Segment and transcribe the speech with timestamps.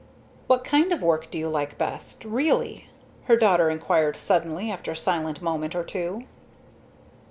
[0.47, 2.89] "What kind of work do you like best really?"
[3.25, 6.23] her daughter inquired suddenly, after a silent moment or two.